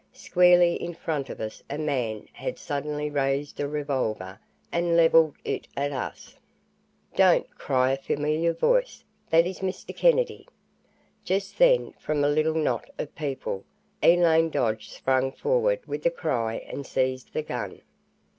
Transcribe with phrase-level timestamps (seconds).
[0.13, 4.39] Squarely in front of us a man had suddenly raised a revolver
[4.71, 6.35] and leveled it at us.
[7.15, 9.03] "Don't!" cried a familiar voice.
[9.29, 9.95] "That is Mr.
[9.95, 10.47] Kennedy!"
[11.23, 13.63] Just then, from a little knot of people,
[14.01, 17.81] Elaine Dodge sprang forward with a cry and seized the gun.